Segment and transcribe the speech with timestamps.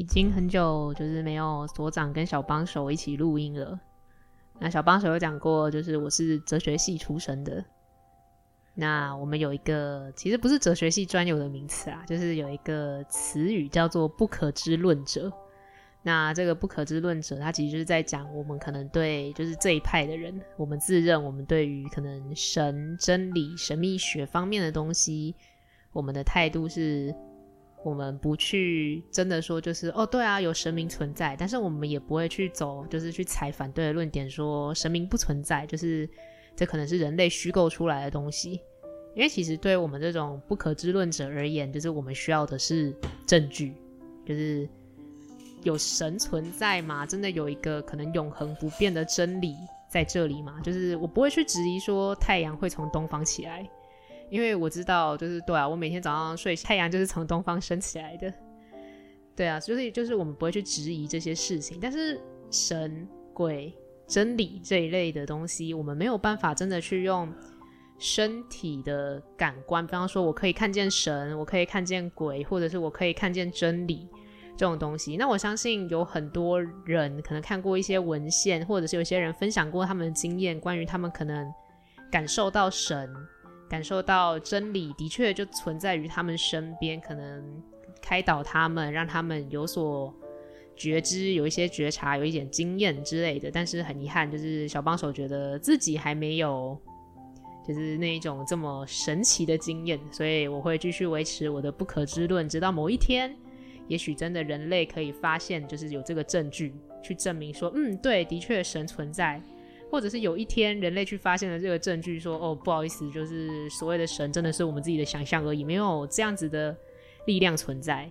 [0.00, 3.78] 已经很久就是没有所长跟小帮手一起录音了。
[4.58, 7.62] 那小帮手有讲过，就是我是哲学系出身的。
[8.72, 15.30] 那我们有一个其实不是哲学系专有的名词啊，就是有一个词语叫做“不可知论者”。
[16.02, 25.34] 那这个“不可知论者”，他其实就是在讲我们可能对就是这一派的人，我们自认我们对于可能神、真理、神秘学方面的东西，
[25.92, 27.14] 我们的态度是。
[27.82, 36.08] 我们不去真的说，就是哦，对啊，有神明存在，但是我们也不会去走，就是去踩反对的论点，说神明不存在，就是
[36.54, 38.60] 这可能是人类虚构出来的东西。
[39.14, 42.94] 因为其实对我们这种不可知论者而言，就是我们需要的是
[43.26, 43.74] 证据，
[44.24, 44.68] 就是
[45.62, 47.04] 有神存在吗？
[47.06, 49.56] 真的有一个可能永恒不变的真理
[49.90, 50.60] 在这里吗？
[50.62, 53.68] 就是我不会去质疑说太阳会从东方起来。
[54.30, 58.32] 因为我知道，就是对啊，我每天早上睡，太阳就是从东方升起来的，
[59.34, 61.78] 对啊，所以就是我们不会去质疑这些事情。
[61.80, 63.74] 但是神、鬼、
[64.06, 67.28] 真理这一类的东西，我们没有办法真的去用
[67.98, 74.08] 身体的感官，比方说我可以看见神，我可以看见鬼，或者是我可以看见真理
[74.56, 75.16] 这种东西。
[75.16, 81.52] 那我相信有很多人可能看过一些文献，或者是有些人分享过他们的经验，关于他们可能
[82.10, 83.12] 感受到神。
[83.70, 87.62] 感受到真理的确就存在于他们身边，可能
[88.02, 90.12] 开导他们，让他们有所
[90.74, 93.48] 觉知，有一些觉察，有一点经验之类的。
[93.48, 96.76] 但是很遗憾，就是小帮手觉得自己还没有，
[97.64, 103.32] 就是那一种这么神奇的经验，所以我会继续维持我的不可知论，直到某一天，
[103.86, 106.74] 也许真的人类可以发现，就是有这个证据
[107.04, 109.40] 去证明说，嗯，对，的确神存在。
[109.90, 116.76] 或者是有一天人类去发现了这个证据，说哦，不好意思，就是所谓的神真的是我们自己的想象而已，没有这样子的
[117.26, 118.08] 力量存在，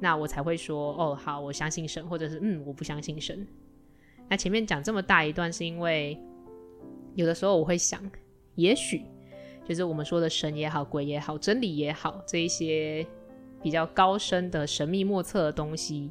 [0.00, 3.46] 那我才会说哦，好，我相信神，或者是嗯，我不相信神。
[4.28, 6.18] 那前面讲这么大一段，是因为
[7.14, 8.02] 有的时候我会想，
[8.56, 9.02] 也许
[9.68, 13.06] 就是我们说的神也好，鬼也好，真理也好，这一些
[13.62, 16.10] 比较高深的神秘莫测的东西。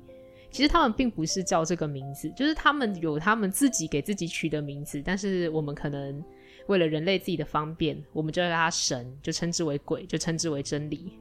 [0.52, 6.24] 其实他们并不是叫这个名字，就是他们有他们自己给自己取的名字，但是我们可能
[6.66, 11.14] 为了人类自己的方便，我们就叫他神，就称之为鬼，就称之为真理。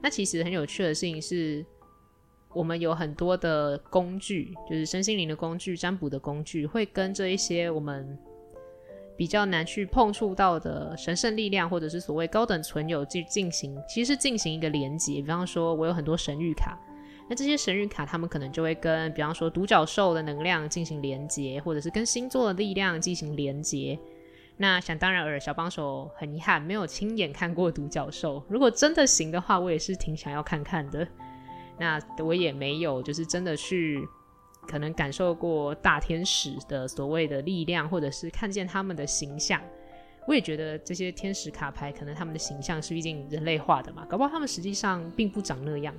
[0.00, 1.66] 那其实很有趣的事情是，
[2.52, 8.16] 我们有很多的工具，就是身心灵的工具、占卜的工具，会跟这一些我们
[9.16, 15.14] 比较难去碰触到的神圣力量，或者是所谓高等存有去进行，其实进行一个连接。
[15.14, 16.78] 比方说，我有很多神谕卡。
[17.28, 23.98] 那这些神諭卡，他们可能就会跟，比方说独角兽的能量进行连接，或者是跟星座的力量进行连接。
[24.56, 28.44] 那想当然尔，小帮手很遗憾没有亲眼看过独角兽。
[28.48, 31.06] 如果真的行的话，我也是挺想要看看的。
[31.78, 34.06] 那我也没有，就是真的去
[34.68, 39.60] 可能感受过大天使的所谓的力量，或者是看见他们的形象。
[40.28, 45.92] 我也觉得这些天使卡牌，可能他们的形象是毕竟人类化的嘛，搞不好他们实际上并不长那样。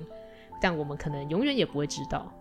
[0.60, 2.32] 但我们可能永远也不会知道。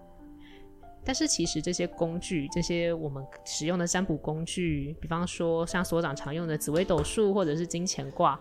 [1.03, 8.39] 但是其实这些工具，这些我们使用的占卜工具，比方说像所长常用的紫微斗数或者是金钱卦，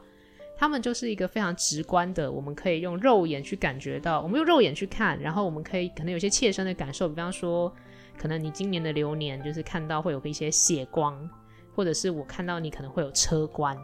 [0.57, 7.71] 他们就是一个非常直观的，我们可以用肉眼去感觉到，我们用肉眼去看，然后我们可以可能有些切身的感受，比方说，
[8.17, 11.29] 可能你今年的流年就是看到会有一些血光，
[11.75, 13.77] 或者是我看到你可能会有车关，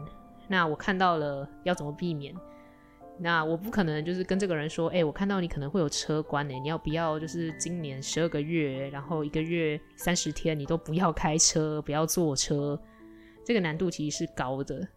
[0.47, 2.33] 那我看到了要怎么避免？
[3.23, 12.81] 那我不可能就是跟这个人说，哎、我看到你可能会有车关呢，你要不要就是今年十二个月，然后一个月三十天，你都不要开车，不要坐车，
[13.45, 14.87] 这个难度其实是高的。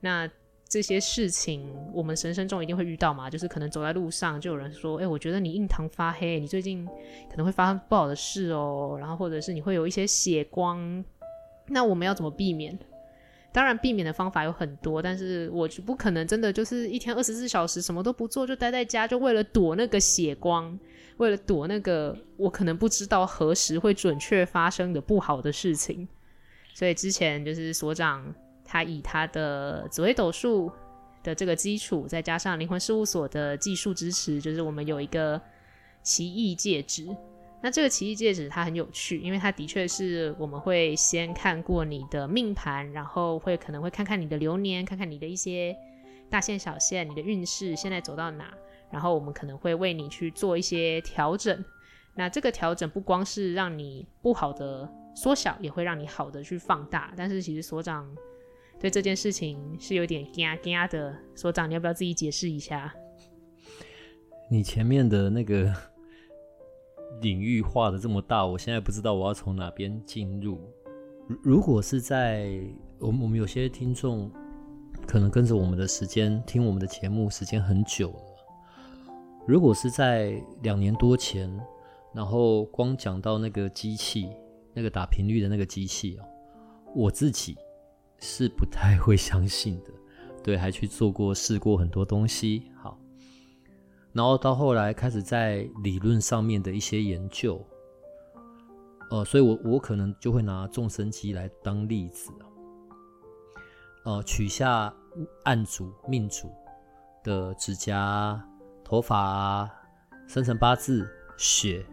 [0.00, 0.28] 那
[0.68, 6.84] 这些事情我们人生中一定会遇到嘛，就是可能走在路上就有人说，哎、我觉得你印堂发黑，你最近
[7.30, 11.04] 可能会发生不好的事哦，然后或者是你会有一些血光，
[11.68, 12.76] 那我们要怎么避免？
[13.52, 20.78] 当然，避免的方法有很多，但是我就不可能真的就是一天二十四小时什么都不做，就待在家，就为了躲那个血光，
[21.16, 26.06] 为了躲那个我可能不知道何时会准确发生的不好的事情。
[26.74, 28.32] 所以之前就是所长
[28.64, 30.70] 他以他的紫微斗数
[31.24, 35.40] 的这个基础，再加上灵魂事务所的技术支持，就是我们有一个
[36.04, 37.08] 奇异戒指。
[37.62, 45.76] 那这个奇异戒指它很有趣，因为它的确是我们会先看过你的命盘，然后会可能会看看你的流年，看看你的一些
[46.30, 48.50] 大线小线，你的运势现在走到哪，
[48.90, 51.62] 然后我们可能会为你去做一些调整。
[52.14, 57.12] 那这个调整不光是让你不好的缩小，也会让你好的去放大。
[57.14, 58.10] 但是其实所长
[58.80, 62.94] 对这件事情是有点惊惊的，所长你要不要自己解释一下？
[64.50, 65.70] 你前面的那个。
[67.20, 70.58] 领域画的这么大，我现在不知道我要从哪边进入。
[71.42, 72.60] 如果是在
[72.98, 74.30] 我们我们有些听众
[75.06, 78.22] 可能跟着我们的时间听我们的节目时间很久了，
[79.46, 81.48] 如果是在两年多前，
[82.12, 84.28] 然后光讲到那个机器，
[84.74, 86.24] 那个打频率的那个机器哦，
[86.94, 87.56] 我自己
[88.18, 89.90] 是不太会相信的，
[90.42, 92.99] 对，还去做过试过很多东西，好。
[94.12, 97.64] 然后到后来开始在理论上面的一些研究，
[99.10, 102.32] 呃，所以我我可能就会拿众生机来当例子，
[104.04, 104.92] 呃，取下
[105.44, 106.50] 案主命主
[107.22, 108.44] 的指甲、
[108.82, 109.70] 头发、
[110.26, 111.86] 生辰八字、血、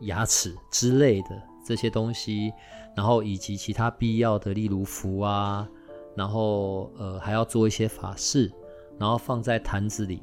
[0.00, 1.28] 牙齿之类的
[1.64, 2.52] 这些东西，
[2.96, 5.68] 然后以及其他必要的，例如符啊，
[6.16, 8.52] 然后呃还要做一些法事，
[8.98, 10.20] 然后放在坛子里。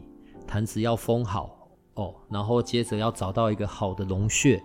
[0.49, 4.59] 坛子要封好哦，然后接着要找到一个好的龙穴，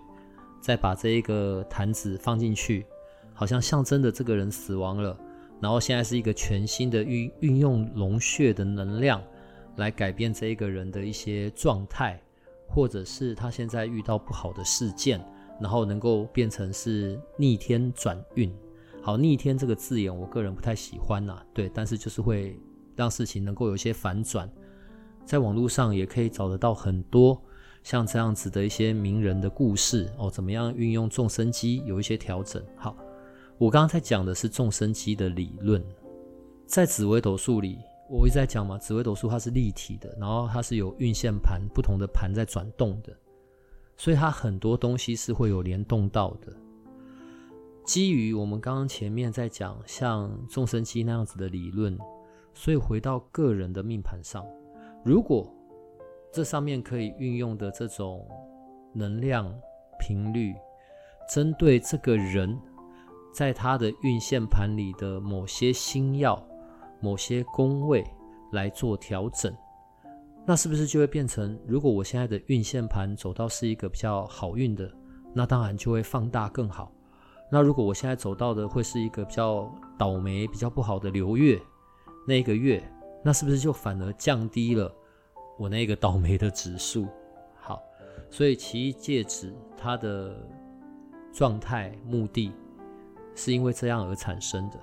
[0.58, 2.86] 再把这一个坛子放进去，
[3.34, 5.14] 好像象征的这个人死亡了。
[5.60, 9.22] 然后现在是一个全新的运运用龙穴的能量
[9.76, 12.19] 来改变这一个人的一些状态，
[12.66, 15.22] 或者是他现在遇到不好的事件，
[15.60, 18.50] 然后能够变成是逆天转运。
[19.02, 22.58] 好，逆天这个字眼我个人不太喜欢呐、对，但是就是会
[22.96, 24.50] 让事情能够有一些反转。
[25.24, 27.40] 在网络上也可以找得到很多
[27.82, 32.62] 像这样子的一些名人的故事哦，怎么样运用众生机有一些调整。
[32.76, 32.96] 好，
[33.58, 35.84] 我刚刚在讲的是众生机的理论，
[36.66, 37.78] 在紫微斗数里，
[38.08, 43.14] 我一直在讲嘛，紫微斗数它是立体的，然后它是有运线盘，不同的盘在转动的，
[43.96, 46.52] 所以它很多东西是会有联动到的。
[47.84, 51.98] 基于我们刚刚前面在讲像众生机那样子的理论，
[52.54, 54.42] 所以回到个人的命盘上。
[55.04, 55.46] 如果
[56.32, 58.26] 这上面可以运用的这种
[58.94, 59.54] 能量
[60.00, 60.54] 频率，
[61.28, 62.58] 针对这个人，
[63.32, 66.42] 在他的运线盘里的某些星曜、
[67.00, 68.02] 某些宫位
[68.50, 69.54] 来做调整，
[70.46, 74.90] 那是不是就会变成，如果我现在的运线盘走到是一个比较好运的，
[75.34, 76.90] 那当然就会放大更好。
[77.50, 81.60] 那如果我现在走到的会是一个比较倒霉、比较不好的流月，
[82.26, 82.82] 那个月。
[83.24, 84.94] 那是不是就反而降低了
[85.58, 87.08] 我那个倒霉的指数？
[87.58, 87.82] 好，
[88.28, 90.36] 所以奇异戒指它的
[91.32, 92.52] 状态目的
[93.34, 94.78] 是因为这样而产生的。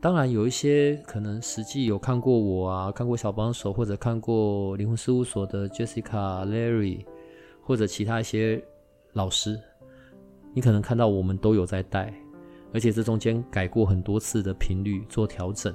[0.00, 7.04] 当然，有一些可能实际有看过我啊，看过小帮手，或者看过灵魂事务所的 Jessica、Larry，
[7.62, 8.62] 或者其他一些
[9.12, 9.60] 老师，
[10.52, 12.12] 你可能看到我们都有在带，
[12.72, 15.74] 而且这中间改过很多次的频率做调整。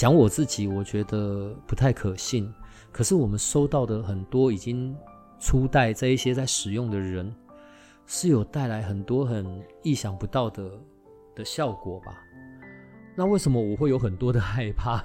[0.00, 2.50] 讲我自己，我觉得不太可信。
[2.90, 4.96] 可是我们收到的很多已经
[5.38, 7.30] 初代这一些在使用的人，
[8.06, 10.70] 是有带来很多很意想不到的
[11.34, 12.18] 的效果吧？
[13.14, 15.04] 那为什么我会有很多的害怕？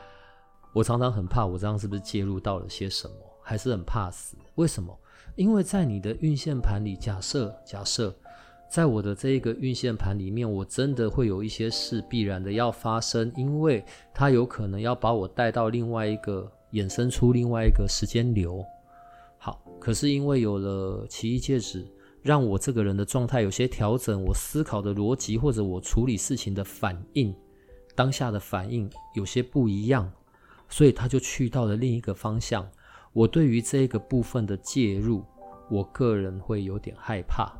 [0.74, 3.14] 我常常很怕，我这样是不是介入到了些什么？
[3.42, 4.36] 还是很怕死？
[4.56, 4.94] 为什么？
[5.34, 8.14] 因为在你的运线盘里，假设假设。
[8.70, 13.84] 在我的这一个运线盘里面，我真的会有一些事必然的要发生，因为
[14.14, 18.64] 它有可能要把我带到另外一个，衍生出另外一个时间流。
[19.38, 21.84] 好，可是因为有了奇异戒指，
[22.22, 27.34] 让我这个人的状态有些调整，我思考的逻辑或者我处理事情的反应，
[27.96, 30.08] 当下的反应有些不一样，
[30.68, 32.64] 所以他就去到了另一个方向。
[33.12, 35.24] 我对于这个部分的介入，
[35.68, 37.52] 我个人会有点害怕。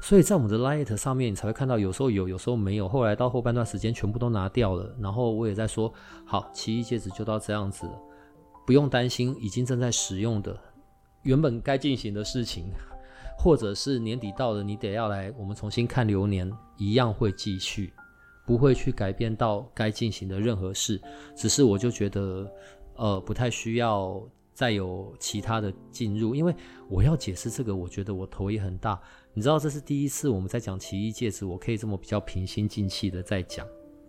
[0.00, 2.88] 所以在我们的 Light 上面，你才会看到有时候有，有时候没有。
[2.88, 4.94] 后来到后半段时间，全部都拿掉了。
[5.00, 5.92] 然后我也在说，
[6.24, 7.92] 好，奇异戒指就到这样子了，
[8.66, 10.58] 不用担心，已经正在使用的，
[11.22, 12.64] 原本该进行的事情，
[13.36, 17.92] 或者是年底到了，你得要来，我们重新看流年，一样会继续，
[18.46, 20.98] 不会去改变到该进行的任何事。
[21.36, 22.50] 只是我就觉得，
[22.96, 24.22] 呃，不太需要
[24.58, 26.52] 再有其他的进入，因为
[26.88, 29.00] 我要解释这个，我觉得我头也很大。
[29.32, 33.64] 你知道这是第一次我们在讲奇异戒指，我可以这么比较平心静气的在讲，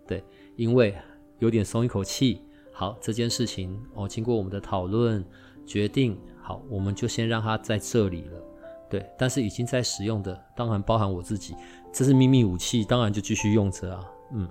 [0.08, 0.24] 对，
[0.56, 0.92] 因为
[1.38, 2.42] 有点松一口气，
[2.72, 5.24] 好，这件事情哦，经过我们的讨论
[5.64, 8.42] 决定，好，我们就先让它在这里了。
[8.90, 11.54] 对，但是已经在使用的，当然包含我自己，
[11.92, 14.04] 这是秘密武器，当然就继续用着啊。
[14.32, 14.50] 嗯，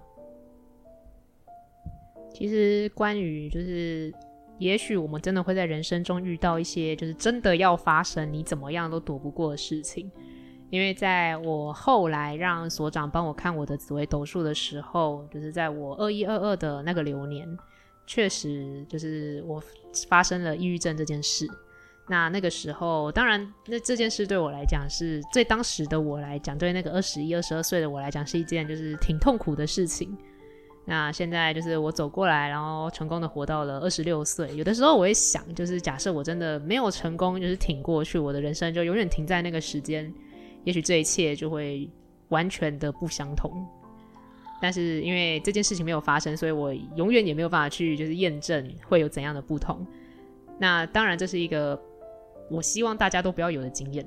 [2.33, 4.13] 其实关于就是，
[4.59, 10.11] 也许我们真的会在人生中遇到一些，就是真的要发生，你怎么样都躲不过的事情。
[10.69, 17.57] 因为在我后来让所长帮我看我的紫微斗数的时候，就是在我二一二二的那个流年，
[18.05, 19.59] 确实就是我
[20.07, 21.47] 发生了抑郁症这件事。
[22.07, 30.15] 那那个时候，当然，那这件事对我来讲是对当时的我来讲，对那个二十一、二十二岁的我来讲，是一件就是挺痛苦的事情。
[30.89, 34.49] 那现在就是我走过来，然后成功的活到了二十六岁。
[34.55, 40.11] 有的时候我会想，就是假设我真的没有成功，就是挺过去，我的人生就永远停在那个时间。
[40.63, 41.87] 也许这一切就会
[42.29, 43.63] 完全的不相同，
[44.59, 49.85] 但是因为这件事情没有发生，所以我永远也没有办法去就是验证会有怎样的不同。
[50.57, 51.79] 那当然这是一个
[52.49, 54.03] 我希望大家都不要有的经验。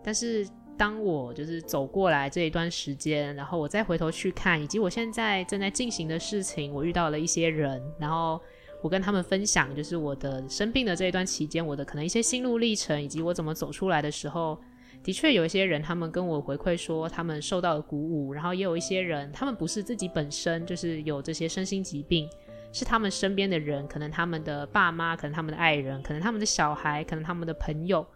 [0.00, 0.46] 但是
[0.80, 8.40] 当我就是走过来这一段时间，然后我再回头去看，以及我现在正在进行的事情，我遇到了一些人，然后
[8.80, 14.58] 我跟他们分享，就是我的生病的这一段期间，我的可能一些心路历程，以及我怎么走出来的时候。
[15.02, 22.26] 的确有一些人，他们跟我回馈说，他们受到了鼓舞，然后也有一些人，他们不是自己本身就是有这些身心疾病，
[22.72, 28.06] 是他们身边的人，可能他们的爸妈，可能他们的爱人，可能他们的小孩，可能他们的朋友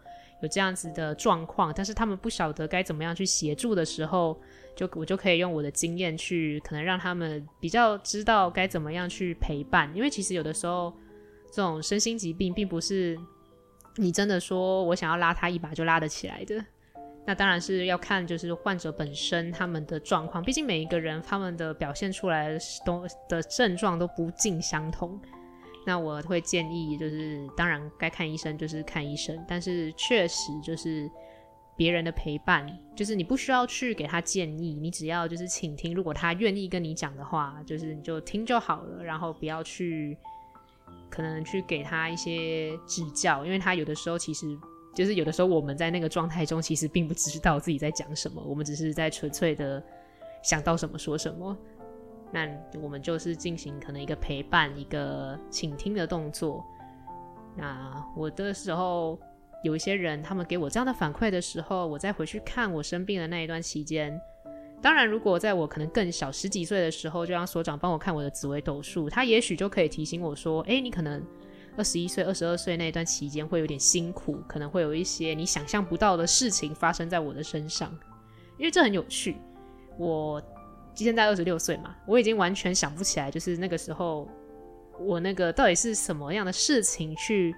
[0.45, 4.39] 有这样子的状况，但是他们不晓得该怎么样去协助的时候，
[4.75, 10.93] 就我就可以用我的经验去，可能让他们比较知道该怎么样去陪伴，因为其实有的时候
[11.51, 13.17] 这种身心疾病并不是
[13.95, 16.63] 你真的说我想要拉他一把就拉得起来的。
[17.27, 25.19] 那当然是要看，就是患者本身他们的状况，毕竟每一个人他们的表现出来的都的症状都不尽相同。
[25.85, 31.09] 那我会建议，就是当然该看医生就是看医生，但是确实就是
[31.77, 40.17] 别人的陪伴，就是你不需要去给他建议，你只要就是倾听，如果他愿意跟你讲的话，就是你就听就好了，然后不要去
[41.09, 44.45] 可能去给他一些指教，因为他有的时候其实。
[44.95, 49.83] 就是有的时候我们在那个状态中，其实并不知道自己在讲什么，我们只是在纯粹的
[50.41, 51.57] 想到什么说什么。
[52.35, 52.45] 那
[52.81, 56.61] 我们就是进行可能一个陪伴、一个倾听的动作。
[57.55, 59.17] 那我的时候
[59.63, 64.19] 有一些人，他们给我这样的反馈的时候，我再回去看我生病的那一段期间。
[64.81, 71.25] 当然，如果在我可能更小十几岁的时候，就让所长帮我看我的紫微斗数，他也许就可以提醒我说：“哎，你可能。”
[71.77, 77.91] 二十一岁、二十二岁那一段期间会有点辛苦，可能会有一些你想象不到的事情发生在我的身上，
[78.57, 79.35] 因为这很有趣。
[79.97, 80.41] 我
[81.03, 84.27] 现在二十六岁嘛，我已经完全想不起来，就是那个时候
[84.99, 87.53] 我那个到底是什么样的事情去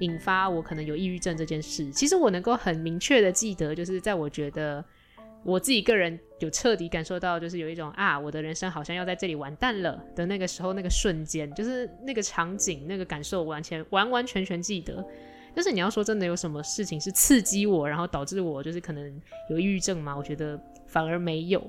[0.00, 1.90] 引发我可能有抑郁症这件事。
[1.90, 4.84] 其实我能够很明确的记得，就是在我觉得。
[5.44, 15.04] 我自己个人有彻底感受到，就是有一种啊，我的人生好像要在这里完蛋了的那个时候，那个瞬间，就是那个场景，那个感受，完全完完全全记得。
[15.52, 19.20] 但是你要说真的有什么事情是刺激我，然后导致我就是可能
[19.50, 20.16] 有抑郁症吗？
[20.16, 20.56] 我觉得
[20.86, 21.60] 反而没有。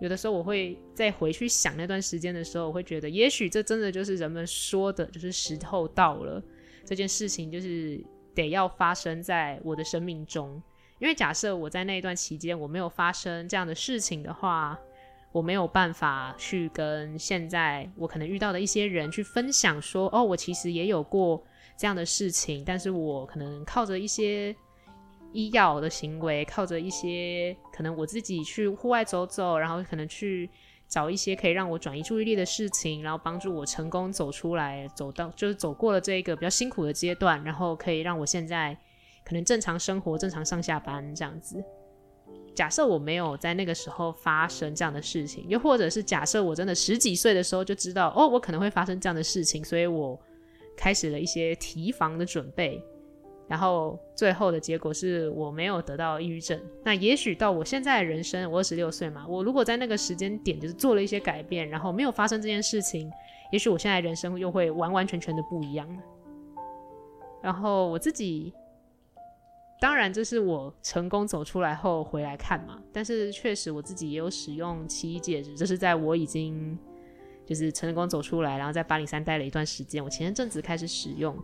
[0.00, 6.42] 有的时候我会再回去想那段时间的时候，我会觉得，也许这真的就是人们说的，就是时候到了，
[6.84, 10.60] 这件事情就是得要发生在我的生命中。
[10.98, 14.78] 因为假设我在那一段期间我没有发生这样的事情的话，
[15.32, 21.42] 我没有办法去跟现在我可能遇到的一些人去分享说，哦，我其实也有过
[21.76, 24.54] 这样的事情，但是我可能靠着一些
[25.34, 30.48] 医药的行为，靠着一些可能我自己去户外走走，然后可能去
[30.88, 38.74] 找一些可以让我转移注意力的事情，然后帮助我成功走出来，走到就是走过了这一个比较辛苦的阶段，然后可以让我现在。
[39.26, 41.64] 可能正常生活、正常上下班这样子。
[42.54, 50.20] 假设我没有在那个时候发生这样的事情，又或者是假设我真的十几岁的时候就知道，哦，我可能会发生这样的事情，所以我
[50.76, 52.78] 开始了一些提防的准备。
[53.48, 56.60] 然后最后的结果是我没有得到抑郁症。
[56.82, 63.10] 那也许到我现在的人生，我二十六岁嘛，我如果在那个时间点就是做了一些改变，然后没有发生这件事情，
[63.52, 65.88] 也许我现在人生又会完完全全的不一样。
[67.42, 68.52] 然后我自己。
[69.80, 72.80] 当然，这是我成功走出来后回来看嘛。
[72.90, 76.78] 但是确实我自己也有使用奇异戒指，这是在我已经
[77.44, 81.36] 就是成功走出来，然后在八灵山待了一段时间，我前一阵子开始使用。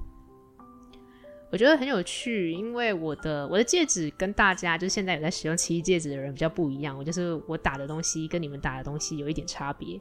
[1.53, 6.97] 我觉得很有趣，因为我的我的戒指跟大家就是现在有在使用奇异戒指的人比较不一样。
[6.97, 10.01] 我就是我打的东西跟你们打的东西有一点差别。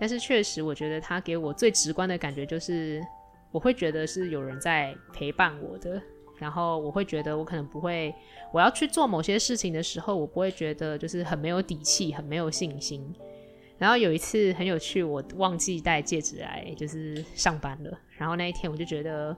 [0.00, 3.00] 但是确实，我觉得它给我最直观的感觉就是，
[3.52, 6.02] 我会觉得是有人在陪伴我的。
[6.38, 8.12] 然后我会觉得，我可能不会，
[8.52, 13.14] 我要去做某些事情的时候，我不会觉得就是很没有底气，很没有信心。
[13.78, 17.96] 然后有一次很有趣，我忘记带戒指来，就是上班了。
[18.16, 19.36] 然后那一天我就觉得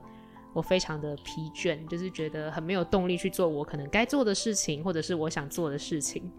[0.55, 6.31] 我非常的疲倦，就是觉得很没有动力去做我可能该做的事情，或者是我想做的事情。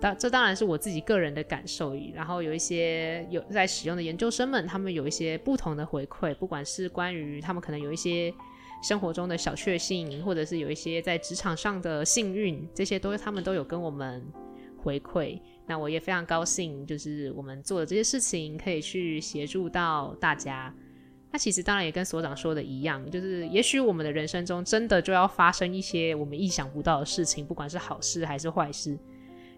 [0.00, 1.94] 当这当然是我自己个人的感受。
[2.14, 8.32] 然后有一些有在使用的研究生们，他们有一些不同的回馈，不管是关于他们可能有一些。
[8.80, 14.24] 生活中的小确幸，或者是有一些在职场上的幸运，这些都他们都有跟我们
[14.76, 15.36] 回馈。
[15.66, 20.72] 那我也非常高兴，就是我们做的这些事情可以去协助到大家。
[21.30, 28.98] 那其实当然也跟所长说的一样，就是也许我们的人生中真的就要发生一些我们意想不到的事情，不管是好事还是坏事。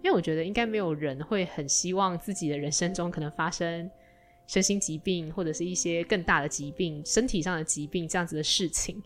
[0.03, 3.89] 因为我觉得应该没有人会很希望自己的人生中可能发生
[4.47, 9.01] 身心疾病，或者是一些更大的疾病、身体上的疾病这样子的事情。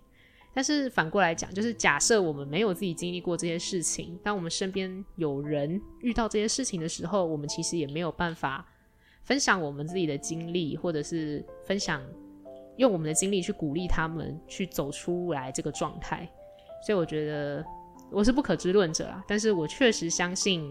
[0.54, 8.64] 但是反过来讲，就是假设我们没有自己经历过这些事情，当我们身边有人遇到这些事情的时候，我们其实也没有办法
[9.24, 12.00] 分享我们自己的经历，或者是分享
[12.76, 16.28] 用我们的经历去鼓励他们去走出来这个状态。
[16.84, 17.64] 所以我觉得
[18.10, 20.70] 我是不可知论者啊，但是我确实相信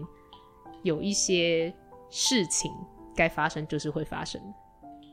[0.82, 1.74] 有一些
[2.10, 2.70] 事情
[3.16, 4.40] 该发生就是会发生。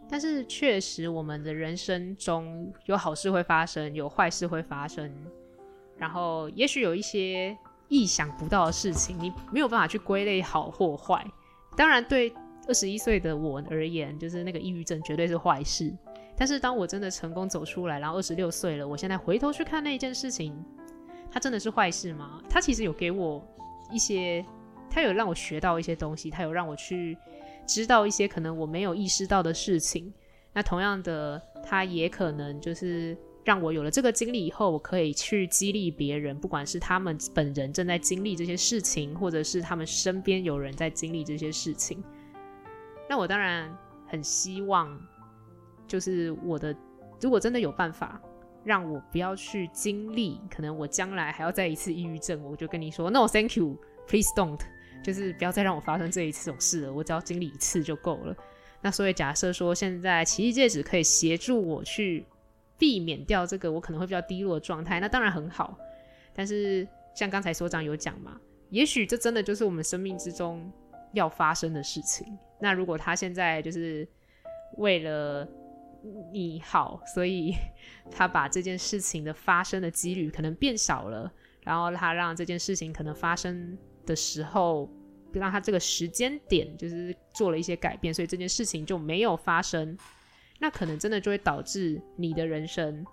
[0.10, 5.10] 但是确实，我们的人生中有好事会发生，有坏事会发生，
[5.95, 7.57] 然后也许有一些
[7.88, 11.25] 意想不到的事情，你没有办法去归类好或坏。
[11.77, 12.33] 当然，对
[12.67, 15.95] 二十一岁的我而言，就是那个抑郁症绝对是坏事。
[16.41, 20.51] 但是当我真的成功走出来，然后二十六岁了，我现在回头去看那一件事情，
[21.29, 22.41] 它真的是坏事吗？
[22.50, 23.45] 它其实有给我
[23.91, 24.43] 一些，
[24.89, 27.15] 它有让我学到一些东西，它有让我去。
[27.67, 30.12] 知道一些可能我没有意识到的事情，
[30.51, 42.04] 那同样的，他也可能就是让我有了这个经历以后，我可以去激励别人，不管是他们本人正在经历这些事情，或者是他们身边有人在经历这些事情。
[43.08, 43.71] 那我当然
[44.08, 44.99] 很希望，
[45.91, 46.73] 就是我的，
[47.19, 48.21] 如果真的有办法
[48.63, 54.62] 让我不要去经历，可能我将来还要再一次抑郁症，我就跟你说，No，Thank you，Please don't。
[55.04, 58.34] 就是不要再让我发生这一次这种事了，我只要经历一次就够了。
[58.82, 62.25] 那所以假设说现在奇异戒指可以协助我去
[62.77, 65.77] 避免掉这个我可能会比较低落的状态，那当然很好。
[66.34, 70.71] 但是像刚才所长有讲嘛，也许这真的就是我们生命之中
[71.12, 72.25] 要发生的事情。
[72.60, 74.08] 那如果他现在就是
[74.77, 75.47] 为了
[76.32, 77.54] 你好，所以
[78.12, 81.32] 他把这件事情的发生的几率可能变少了，
[81.64, 83.78] 然后他让这件事情可能发生。
[84.04, 84.90] 的时候，
[85.32, 89.96] 让他这个时间点就是做了一些改变，所以这件事情就没有发生。
[90.60, 93.06] 那可能真的就会导致你的人生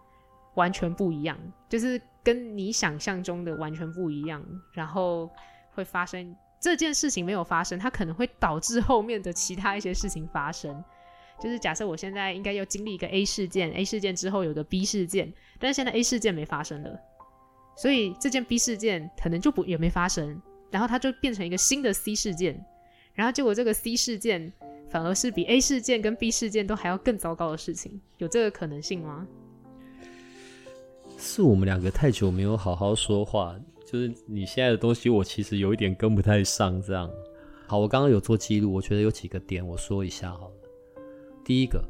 [0.54, 4.42] 完全不一样，就是跟你想象中的完全不一样。
[4.72, 5.30] 然后
[5.74, 10.82] 会发生这件事情没有发生，它可能会导致后面的其他一些事情发生。
[11.40, 17.00] 就是假设我现在应该要经历一个 A 事件，A 事件之后有个 B 事件，但是现在 A 事件没发生了，
[17.76, 20.40] 所以这件 B 事件可能就不也没发生。
[20.70, 22.62] 然后它就变成一个新的 C 事件，
[23.14, 24.52] 然后结果这个 C 事件
[24.90, 29.26] 反而是比 A 事件跟 B 事件都还要更糟糕的事情，有这个可能性吗？
[31.16, 33.58] 是我们两个太久没有好好说话，
[33.90, 36.82] 就是你现在的东西我其实有一点跟不太上。
[36.82, 37.10] 这样，
[37.66, 40.54] 好，我刚刚有做记录，我觉得有几个点我说一下好了。
[41.48, 41.82] 第一个，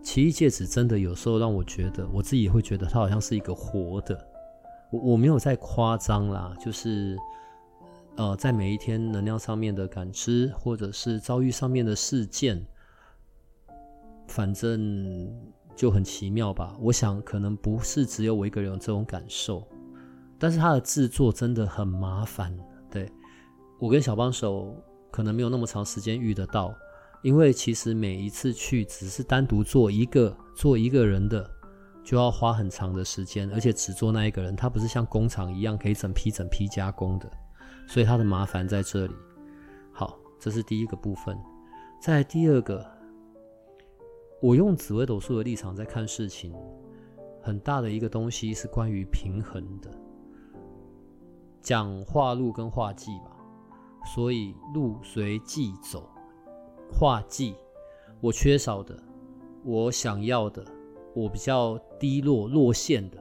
[0.00, 4.16] 奇异戒指真的有时候让我觉得，我自己会觉得它好像是一个活的，
[4.92, 7.18] 我我没有在夸张啦，就是。
[8.18, 12.66] 呃，在每一天能量上面的感知，或者是遭遇上面的事件，
[14.26, 15.30] 反正
[15.74, 16.74] 就很奇妙吧。
[16.80, 19.68] 我想可能不是只有我一个人有这种感受，
[20.38, 22.58] 但是它的制作真的很麻烦。
[22.90, 23.06] 对，
[23.78, 24.74] 我跟小帮手
[25.10, 26.74] 可能没有那么长时间遇得到，
[27.26, 31.44] 因为其实每一次去只是单独做一个做一个人的，
[32.04, 37.28] 就要花很长的时间，而且只做那一个人，他不是像工厂一样可以整批整批加工的。
[37.88, 39.14] 所以他的麻烦在这里。
[39.90, 41.36] 好，这是第一个部分。
[42.00, 42.86] 在第二个，
[44.40, 46.54] 我用紫微斗数的立场在看事情，
[47.42, 49.90] 很大的一个东西是关于平衡的。
[51.60, 53.36] 讲话路跟化忌吧，
[54.14, 56.08] 所以路随忌走，
[56.90, 57.54] 化忌
[58.20, 58.98] 我缺少的，
[59.64, 60.64] 我想要的，
[61.14, 63.18] 我比较低落落陷的，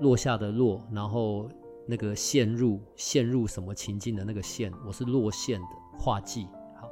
[0.00, 1.48] 落下的落，然后。
[1.88, 6.48] 那个陷入陷入什么情境的那个陷，我是落陷的化忌。
[6.74, 6.90] 好，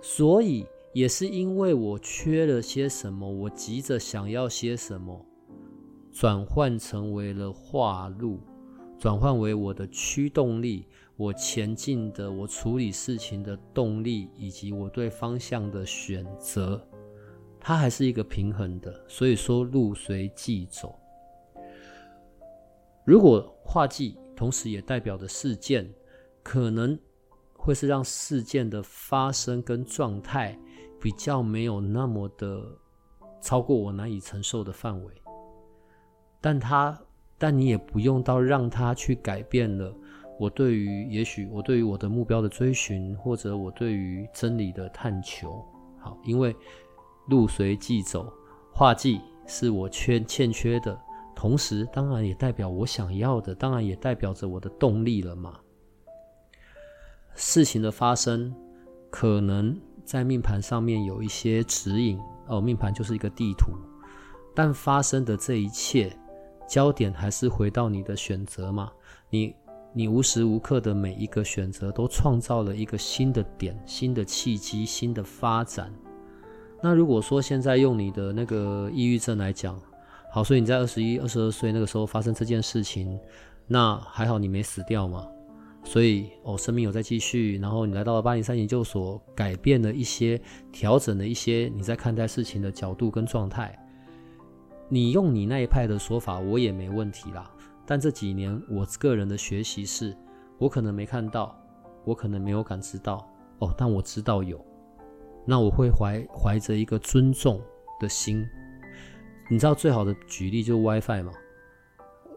[0.00, 5.26] 所以也是因为我缺了些什么，我急着想要些什么，
[6.10, 8.40] 转换成为了化禄，
[8.98, 16.84] 转换为我的驱动力，我前进的，我处理事情的动力，以及我对方向的选择，
[17.60, 19.04] 它还是一个平衡的。
[19.06, 20.98] 所以说，路随即走。
[23.04, 25.88] 如果化忌同时也代表的事件，
[26.42, 26.98] 可能
[27.52, 30.58] 会是让事件的发生跟状态
[31.00, 32.76] 比较没有那么的
[33.40, 35.14] 超过我难以承受的范围，
[36.40, 37.00] 但它，
[37.38, 39.94] 但你也不用到让它去改变了
[40.38, 45.64] 我对于，也许我对于我的目标的追寻，或者我对于真理的探求。
[45.98, 46.54] 好，因为
[47.28, 48.32] 路随即走，
[48.72, 50.98] 画忌是我缺欠缺的。
[51.34, 55.58] 同时，当然也代表我想要的，当然也代表着我的动力了嘛。
[57.34, 58.52] 事情的发生，
[59.10, 63.70] 可能在命盘上面有一些指引哦，命盘就是一个地图，
[64.54, 66.12] 但发生的这一切，
[66.68, 68.92] 焦点还是回到你的选择嘛。
[69.30, 69.54] 你
[69.92, 75.92] 你无时无刻的每一个选择，都创造了一个新的点、新的契机、新的发展。
[76.80, 79.80] 那如果说现在用你的那个抑郁症来讲，
[80.30, 83.18] 好，所以你在二十一、二十二岁那个时候发生这件事情，
[83.66, 85.26] 那还好你没死掉嘛。
[85.84, 90.38] 所以哦，生命有在继续，然后你来到了八零三研究所，改变了一些，
[90.70, 93.74] 调整了一些你在看待事情的角度跟状态。
[94.88, 97.50] 你用你那一派的说法，我也没问题啦。
[97.86, 100.16] 但这几年我个人的学习是，
[100.58, 101.58] 我可能没看到，
[102.04, 103.26] 我可能没有感知到
[103.58, 104.62] 哦，但我知道有，
[105.44, 107.60] 那我会怀怀着一个尊重
[108.00, 108.46] 的心。
[109.50, 111.32] 你知道最好的举例就是 WiFi 嘛，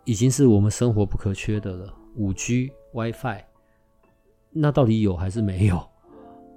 [0.06, 1.94] 已经是我们生活不可缺的了。
[2.16, 3.44] 五 G WiFi，
[4.50, 5.78] 那到底有还是没有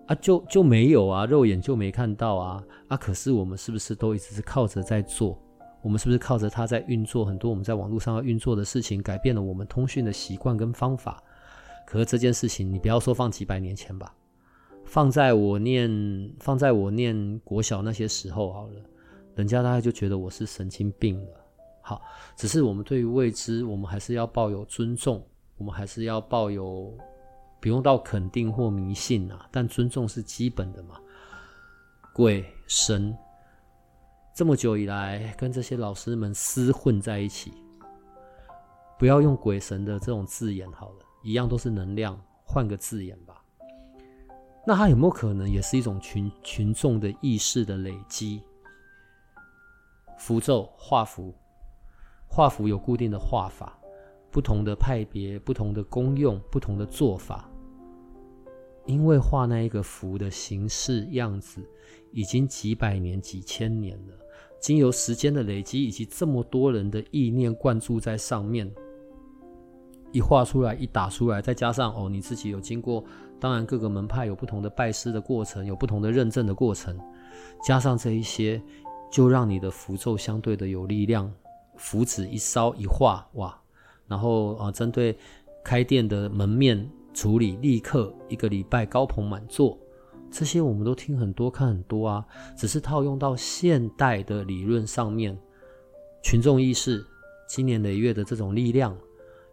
[0.07, 0.14] 啊？
[0.20, 2.96] 就就没有啊，肉眼就没看到啊啊！
[2.96, 5.40] 可是我们是不是都一直是靠着在做？
[5.85, 7.27] 我们是不是靠着它在运作？
[7.27, 11.23] 很多我们在网络上要运作的事情，改变了我们通讯的习惯跟方法。
[11.87, 14.14] 可是这件事情，你不要说放几百年前吧，
[14.87, 15.90] 放在我念
[16.40, 18.75] 放在我念国小那些时候好了。
[19.35, 21.29] 人家大概就觉得我是神经病了。
[21.83, 22.01] 好，
[22.35, 25.23] 只是我们对于未知，我们还是要抱有尊重，
[25.59, 26.97] 我们还是要抱有
[27.61, 30.97] 不用到肯定或迷信啊，但尊重是基本的嘛。
[32.14, 33.14] 鬼神
[34.35, 37.53] 这么久以来跟这些老师们厮混在一起，
[38.99, 43.40] 不要用鬼神的这种字眼好了，一样都是能量，换个字眼吧。
[44.66, 48.42] 那它有没有可能也是一种群群众的意识的累积？
[50.18, 51.33] 符咒画符，
[52.27, 53.79] 画符有固定的画法，
[54.33, 57.49] 不同的派别、不同的功用、不同的做法。
[58.85, 61.62] 因为画那一个符的形式样子，
[62.11, 64.14] 已经几百年、几千年了，
[64.64, 68.72] 经由时间的累积，以及这么多人的意念灌注在上面，
[70.11, 73.05] 一画出来、一打出来，再加上哦，你自己有经过，
[73.38, 76.98] 当然各个门派有不同的拜师的过程，有不同的认证的过程，
[77.62, 78.59] 加上这一些。
[79.12, 81.33] 就让你的符咒相对的有力量，
[81.77, 83.57] 符纸一烧一画，哇，
[84.09, 85.16] 然后啊，针对
[85.62, 89.79] 开店的门面处理，立刻一个礼拜高朋满座，
[90.37, 95.38] 这些我们都听很多看很多啊，只是套用到现代的理论上面，
[96.25, 97.07] 群众意识
[97.49, 98.99] 经年累月的这种力量，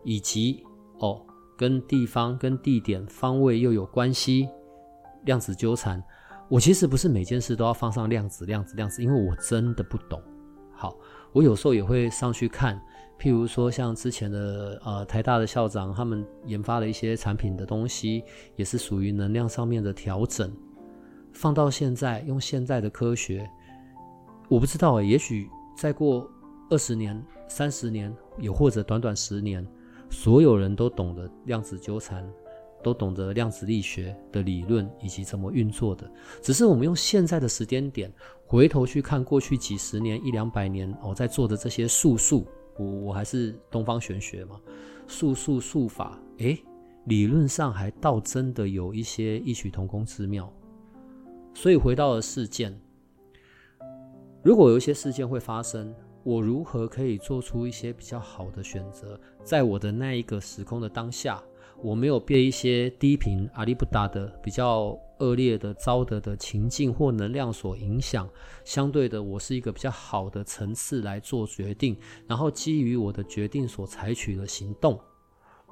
[0.04, 0.63] 以及
[0.98, 1.24] 哦
[1.56, 4.50] 跟地方跟地点方位又有关系，
[5.26, 6.04] 量子纠缠。
[6.50, 10.20] 我其实不是每件事都要放上量子、量子、量子，因为我真的不懂。
[10.74, 10.98] 好，
[11.32, 12.82] 我有时候也会上去看，
[13.20, 18.24] 譬如说像之前的呃台大的校长，他们研发了一些产品的东西，
[18.56, 20.52] 也是属于能量上面的调整。
[21.34, 23.50] 放到现在，用现在的科学，
[24.50, 26.30] 我不知道欸，也许再过
[26.70, 29.65] 二十年、三十年，也或者短短十年，
[30.10, 32.28] 所有人都懂得量子纠缠。
[32.84, 38.12] 都懂得量子力学的理论以及怎么运作的，只是我们用现在的时间点
[38.48, 42.44] 回头去看过去几十年、一两百年我、哦、在做的这些术数，
[42.80, 44.60] 我我还是东方玄学嘛，
[45.06, 46.58] 术数术法，诶，
[47.06, 50.52] 理论上还倒真的有一些异曲同工之妙。
[51.54, 52.80] 所以回到了事件，
[54.44, 61.42] 如果有一些事件会发生，我如何可以做出一些比较好的选择，在我的那一个时空的当下。
[61.84, 68.30] 我没有被一些低频阿里不达的比较恶劣的糟的的情境或能量所影响，
[68.64, 75.00] 相对的，我是一个比较好的层次来做决定，然后基于我的决定所采取的行动，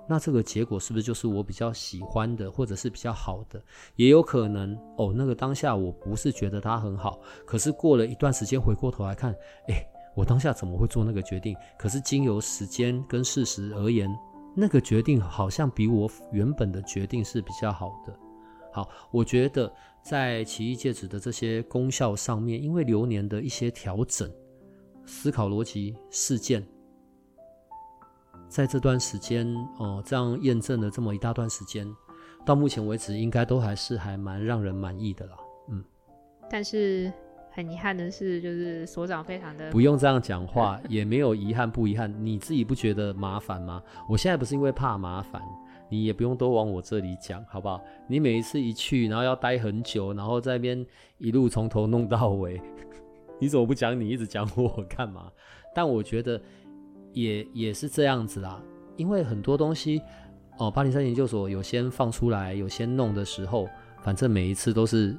[0.10, 3.62] 那这个结果是不是就是我比较喜欢的，或者是比较好的？
[3.96, 9.32] 也有可能哦，那个当下我不是觉得它很好，可是过了一段时间回过头来看，
[9.68, 11.56] 诶，我当下怎么会做那个决定？
[11.78, 14.10] 可是经由时间跟事实而言，
[14.56, 18.20] 那个决定好像比我原本的决定是比较好的。
[18.74, 24.28] 好，我觉得在奇异戒指的这些功效上面，因为流年的一些调整、
[25.06, 26.68] 思考逻辑、事件。
[28.50, 31.88] 在这段时间，哦，这样验证了这么一大段时间，
[32.44, 35.34] 到目前为止，应该都还是还蛮让人满意的啦。
[35.70, 35.84] 嗯，
[36.50, 37.14] 但是
[37.52, 43.84] 很遗憾的是，就是所长非常的不用这样讲话， 也没有遗憾不遗憾，你自己不觉得麻烦吗？
[44.10, 45.40] 我现在不是因为怕麻烦，
[45.88, 47.80] 你也不用都往我这里讲，好不好？
[48.08, 50.84] 你每一次一去，然后要待很久，然后在那边
[51.20, 52.60] 一路从头弄到尾，
[53.40, 53.98] 你怎么不讲？
[53.98, 55.32] 你一直讲我干嘛？
[55.76, 56.42] 但我觉得。
[57.14, 58.62] 也也是这样子啦，
[58.98, 60.02] 因为很多东西
[60.58, 63.68] 哦，八零三研究所有先放出来，有先弄的时候，
[64.04, 65.16] 反正每一次都是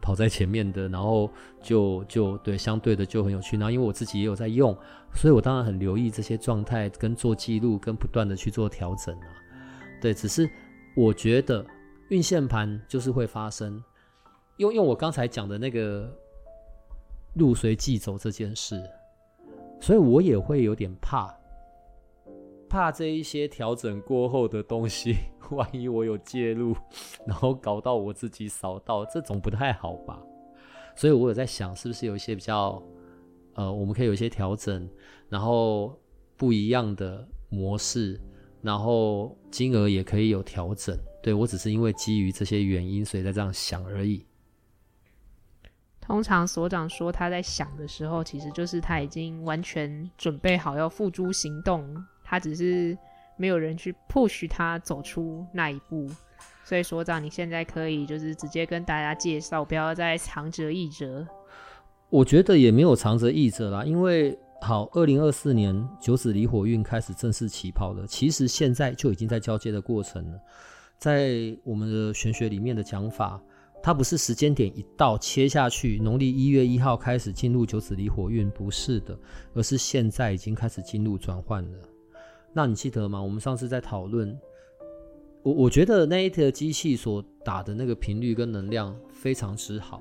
[0.00, 1.30] 跑在前面的，然后
[1.62, 3.56] 就就对相对的就很有趣。
[3.56, 4.76] 然后因为我自己也有在用，
[5.14, 9.26] 所以我当然很留意这些状态，跟做记录，跟不断的去做调整啊。
[10.00, 10.50] 对，只是
[10.96, 11.64] 我觉得
[12.08, 13.82] 运线盘就是会发生，
[14.56, 16.12] 用用我刚才讲的那个
[17.34, 18.82] 路随即走这件事。
[19.82, 21.34] 所以我也会有点怕，
[22.68, 25.16] 怕这一些调整过后的东西，
[25.50, 26.72] 万一我有介入，
[27.26, 30.22] 然后搞到我自己扫到，这种不太好吧？
[30.94, 32.80] 所以我有在想，是不是有一些比较，
[33.54, 34.88] 呃，我们可以有一些调整，
[35.28, 35.98] 然后
[36.36, 38.20] 不一样的模式，
[38.60, 40.96] 然后金额也可以有调整。
[41.24, 44.24] 对，我只是因为基于这些原因，所以在这样想而已。
[46.04, 51.88] 通常所长说他在想的时候，其实就是他已经完全准备好要付诸行动，
[52.24, 52.98] 他只是
[53.36, 56.10] 没有人去 push 他走出那一步。
[56.64, 61.26] 所以所长，你现在可以就是直接跟大家介绍，不要再藏着掖着。
[62.10, 70.40] 我觉得也没有藏着掖着啦，因为好，二零二四年九紫离火运开始正式起跑了，其实现在就已经在交接的过程了，
[70.98, 73.40] 在我们的玄学里面的讲法。
[73.82, 79.18] 它不是时间点一到切下去，农历一月一号开始进入九紫离火运，不是的，
[79.54, 81.78] 而是现在已经开始进入转换了。
[82.52, 83.20] 那你记得吗？
[83.20, 84.38] 我们上次在讨论，
[85.42, 90.00] 我我觉得那一台机器所打的那个频率跟能量非常之好，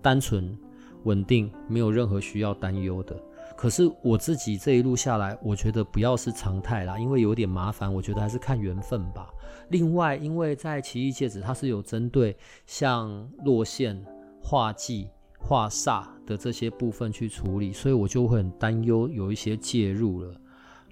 [0.00, 0.56] 单纯、
[1.04, 3.20] 稳定，没有任何需要担忧的。
[3.60, 7.92] 可是我自己这一路下来，我觉得不要是常态啦，因为有点麻烦。
[7.92, 9.28] 我觉得还是看缘分吧。
[9.70, 14.00] 另外，因为在奇异戒指，它是有针对像落线、
[14.40, 15.08] 化忌、
[15.40, 20.32] 化煞的这些部分去处理，所以我就会很担忧有一些介入了。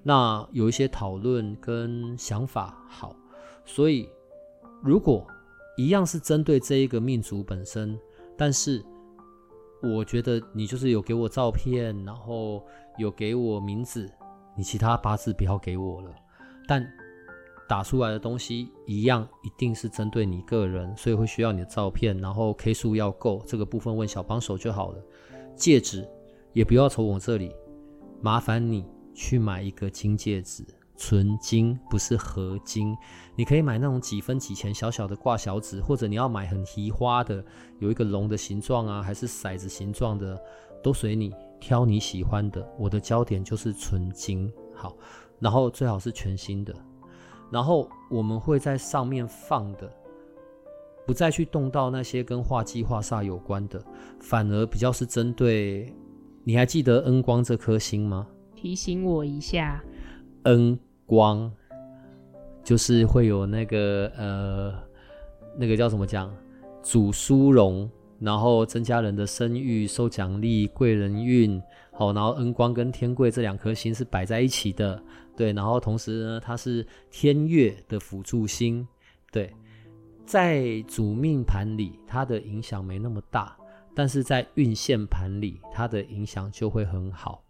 [0.03, 3.15] 那有一些讨论跟想法好，
[3.63, 4.09] 所以
[4.83, 5.25] 如果
[5.77, 7.97] 一样是针对这一个命主本身，
[8.35, 8.83] 但是。
[9.81, 12.65] 我觉得你就是有给我照片，然后
[12.97, 14.11] 有给我名字，
[14.55, 16.11] 你其他八字不要给我了。
[16.67, 16.85] 但
[17.67, 25.03] 打出来的东西一样，一定是针对你个人，所以会需要你的照片，然后 K 数要够，这个部分问小帮手就好了。
[25.55, 26.07] 戒指
[26.53, 27.53] 也不要从我这里，
[28.21, 30.65] 麻烦你去买一个金戒指。
[30.97, 32.95] 纯金不是合金，
[33.35, 37.43] 你可以买那种几分几钱小小的挂小指，或者你要买很提花的，
[37.79, 40.37] 有一个龙的形状啊，还是骰子形状的，
[40.83, 42.67] 都随你挑你喜欢的。
[42.79, 44.97] 我的焦点就是纯金，好，
[45.39, 46.73] 然后最好是全新的，
[47.51, 49.91] 然后我们会在上面放的，
[51.05, 53.79] 不再去动到那些跟化忌化煞有关的，
[54.19, 55.93] 反而比较是针对。
[56.43, 58.25] 你还记得恩光这颗星吗？
[58.55, 59.83] 提醒我一下，
[60.43, 60.79] 恩。
[61.07, 61.51] 光
[62.63, 64.73] 就是会有那个呃，
[65.57, 66.31] 那个叫什么讲，
[66.83, 67.89] 主殊荣，
[68.19, 71.59] 然后增加人的声誉、收奖励、贵人运，
[71.93, 75.01] 好，然后恩光跟天贵这两颗星是摆在一起的，
[75.35, 78.85] 对，然后同时呢，它是天月的辅助星，
[79.31, 79.55] 对，
[80.25, 83.57] 在主命盘里它的影响没那么大，
[83.95, 87.41] 但是在运线盘里它的影响就会很好，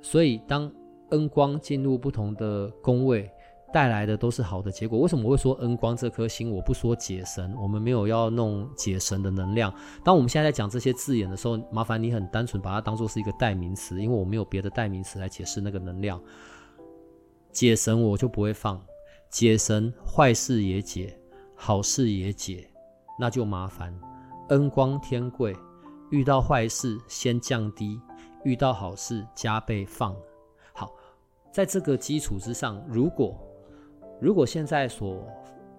[0.00, 0.68] 所以当。
[1.12, 3.30] 恩光进入不同的宫位，
[3.72, 4.98] 带来的都是好的结果。
[4.98, 6.50] 为什么我会说恩光这颗星？
[6.50, 9.72] 我不说解神，我们没有要弄解神的能量。
[10.04, 16.20] 当我们现在在讲这些字眼的时候，麻烦你很单纯把它当做是一个代名词，因为我没有别的代名词来解释那个能量。
[17.50, 18.82] 解神我就不会放，
[19.30, 21.18] 解神坏事也解，
[21.54, 22.66] 好事也解，
[23.18, 23.94] 那就麻烦。
[24.48, 25.54] 恩光天贵，
[26.10, 28.00] 遇到坏事先降低，
[28.44, 30.16] 遇到好事加倍放。
[31.52, 33.38] 在这个基础之上，如果
[34.20, 35.22] 如果现在所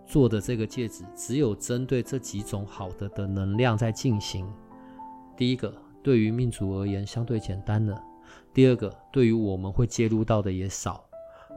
[0.06, 4.48] 做的这个戒指只有针对这几种好的的能量在进行，
[5.36, 8.00] 第一个对于命主而言相对简单了，
[8.54, 11.04] 第二个对于我们会介入到的也少，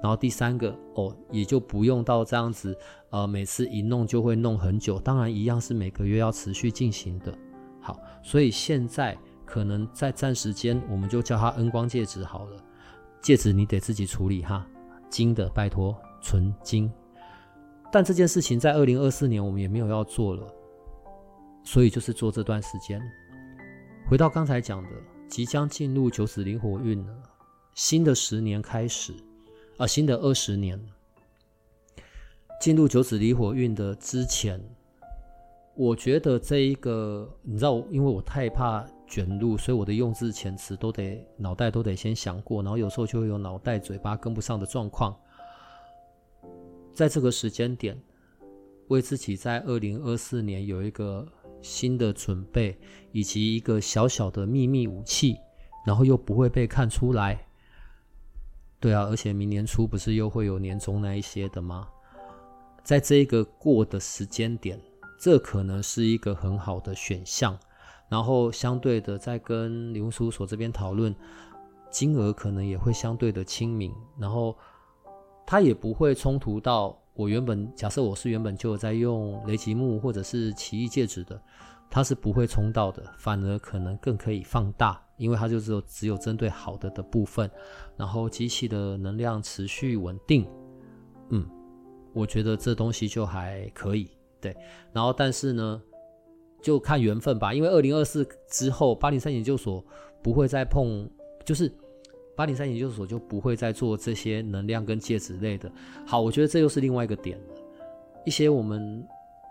[0.03, 2.75] 然后第三个哦也就不用到这样子，
[3.11, 7.37] 呃每次一弄就会弄很久，当然一样是每个月要持续进行的。
[7.83, 12.57] 好，所以现在可能在暂时间我们就叫它恩光戒指好了，
[13.27, 14.65] 戒指你得自己处理哈，
[15.11, 16.89] 金的拜托纯金。
[17.91, 20.47] 但这件事情在二零二四年我们也没有要做了，
[21.65, 23.03] 所以就是做这段时间。
[24.09, 24.91] 回到刚才讲的，
[25.27, 27.21] 即将进入九紫离火运了，
[27.75, 29.13] 新的十年开始，
[29.77, 30.81] 啊，新的二十年，
[32.61, 34.63] 进入九紫离火运的之前，
[35.75, 45.17] 我觉得这一个，你知道，因为我太怕卷入，所以我的用字遣词都得脑袋都得先想过，然后有时候就会有脑袋嘴巴跟不上的状况。
[46.93, 48.01] 在这个时间点，
[48.89, 51.27] 为自己在二零二四年有一个
[51.61, 52.79] 新的准备，
[53.13, 55.37] 以及一个小小的秘密武器，
[55.87, 57.47] 然后又不会被看出来。
[58.81, 61.89] 对啊，而且明年初不是又会有年终那一些的吗？
[62.83, 64.81] 在这个过的时间点，
[65.19, 67.59] 这可能是一个很好的选项。
[68.09, 71.15] 然后相对的，在跟灵魂事务所这边讨论，
[71.91, 73.93] 金额可能也会相对的亲民。
[74.19, 74.57] 然后。
[75.49, 81.41] 它也不会冲突到我原本假设我是原本就在用雷吉木或者是奇异戒指的，
[81.89, 87.49] 它是不会冲到的，反而可能更可以放大，因为它就只有只有针对好的的部分，
[87.97, 90.45] 然后机器的能量持续稳定，
[91.29, 91.49] 嗯，
[92.13, 94.53] 我觉得这东西就还可以，对，
[94.93, 95.81] 然后但是呢，
[96.67, 99.85] 就看缘分吧，因为二零二四之后八零三研究所
[100.21, 101.09] 不会再碰，
[101.45, 101.73] 就是。
[102.35, 105.73] 八零三研究所就不会再做这些能量跟戒指类的。
[106.07, 107.41] 好，我觉得这又是另外一个点。
[108.27, 109.03] 一些我们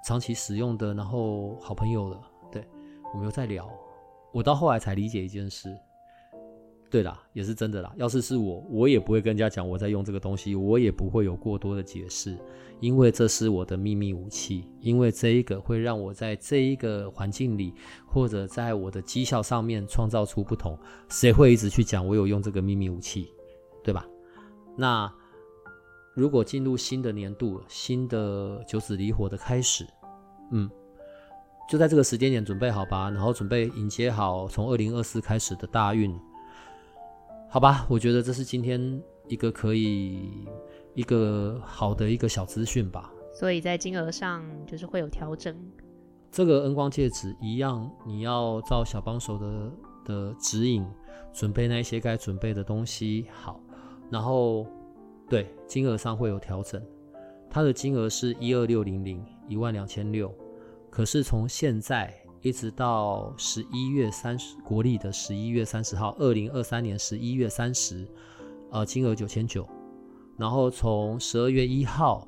[0.06, 2.20] 长期使用的，然后好朋友的，
[2.52, 2.64] 对，
[3.12, 3.68] 我们又在聊。
[4.32, 5.76] 我到后来才理解一件事。
[6.90, 7.92] 对啦，也是真的啦。
[7.98, 12.38] 要是是我，我也不会跟人家讲我在用这个东西，我也不会有过多的解释，
[12.80, 14.64] 因为这是我的秘密武器。
[14.80, 17.74] 因为这一个会让我在这一个环境里，
[18.06, 20.78] 或者在我的绩效上面创造出不同。
[21.10, 23.28] 谁会一直去讲我有用这个秘密武器，
[23.84, 24.06] 对吧？
[24.78, 25.12] 那
[26.14, 29.86] 如果进入新的年度，新的九紫离火的开始，
[30.52, 30.70] 嗯，
[31.70, 36.18] 就在这个时间点准备好吧，然后准备迎接好从二零二四开始的大运。
[37.56, 40.46] 好吧，我觉得这是今天一个可以
[40.94, 43.10] 一个好的一个小资讯吧。
[43.34, 45.56] 所以在金额上就是会有调整。
[46.30, 49.72] 这个恩光戒指一样，你要照小帮手的
[50.04, 50.86] 的指引，
[51.32, 53.28] 准备那些该准备的东西。
[53.32, 53.58] 好，
[54.12, 54.68] 然后
[55.30, 56.86] 对金额上会有调整，
[57.50, 60.30] 它的金额是一二六零零一万两千六，
[60.90, 62.14] 可是从现在。
[62.46, 68.08] 一直到十一月三十，国历的十一月三十号，二零二三年十一月三十，
[68.70, 69.68] 呃，金额九千九。
[70.38, 72.28] 然后从十二月一号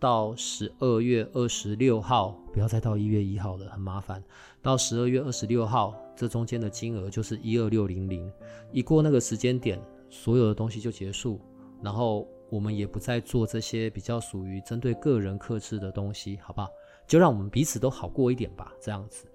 [0.00, 4.20] 到十二月二十六号，不要再到一月一号了，很麻烦。
[4.60, 8.28] 到十二月二十六号，这中间的金额就是一二六零零。
[8.72, 11.40] 一过那个时间点，所有的东西就结束，
[11.80, 16.68] 然后我们也不再做这些比较属于针对个人克制的东西，好不好？
[17.06, 19.28] 就让我们彼此都好过一点吧，这样子。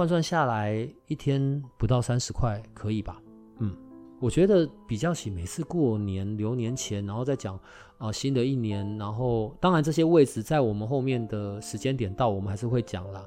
[0.00, 3.20] 换算下来，一天不到三十块，可以吧？
[3.58, 3.76] 嗯，
[4.18, 7.54] 我觉得比较起每次过年、流年前，然后再讲
[7.98, 13.22] 啊、呃、新的一年，然后当然这些位置在我们后面的时间点到，我们还是会讲啦。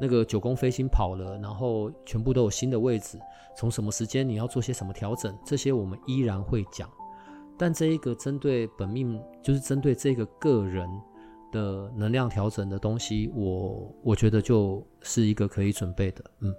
[0.00, 3.18] 那个九宫飞星跑了，然后全部都有新的位置，
[3.54, 6.88] 从什么时间你要做些什么调整，这些我们依然会讲。
[7.58, 10.88] 但这一个针对本命，就是针对这个个人。
[11.54, 16.24] 的能量调整的东西，我我觉得就是一个可以准备的。
[16.40, 16.52] 嗯，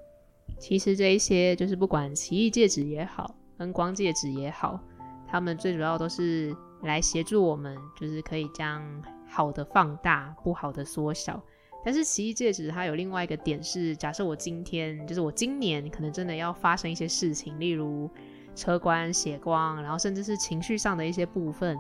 [0.58, 4.80] 其实这一些就是不管奇异戒指也好，恩光戒指也好，
[5.28, 8.82] 他们最主要都是来协助我们，就是可以将
[9.28, 11.44] 好的放大，不好的缩小。
[11.84, 18.10] 但是奇异戒指它有另外一个点是，假设我今天就是我今年可能真的要发生一些事情，例如
[18.56, 21.78] 车关、血光，然后甚至是情绪上的一些部分，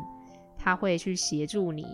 [0.57, 1.85] 它会去协助你。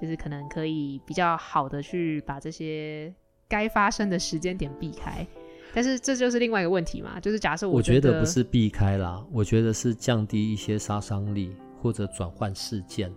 [0.00, 3.12] 就是可能可以比较好的去把这些
[3.48, 5.26] 该发生的时间点避开，
[5.74, 7.18] 但是这就是另外一个问题嘛。
[7.18, 13.12] 就是假设我觉得，不是避开啦，我觉得是降低一些杀伤力或者转换事件。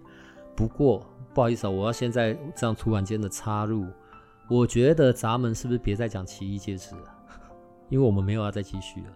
[0.56, 3.86] 不过不好意思啊，我要现在这样突然间的插入，
[4.50, 7.04] 我觉得咱们是不是别再讲奇异戒指了？
[7.90, 9.08] 因为我们没有要再继续了。